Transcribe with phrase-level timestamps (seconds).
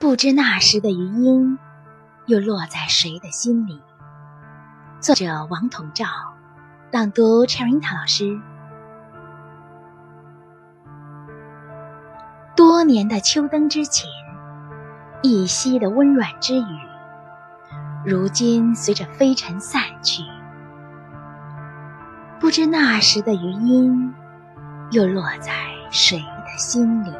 [0.00, 1.58] 不知那时的余音，
[2.26, 3.82] 又落在谁的心里？
[5.00, 6.06] 作者：王统照，
[6.92, 8.40] 朗读：Cherinta 老师。
[12.54, 14.08] 多年的秋灯之前，
[15.20, 16.78] 一夕的温软之雨，
[18.06, 20.22] 如今随着飞尘散去。
[22.38, 24.14] 不知那时的余音，
[24.92, 25.52] 又落在
[25.90, 27.12] 谁的心里？